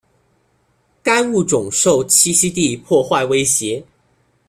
[1.03, 3.85] 该物种受栖息地破坏威胁。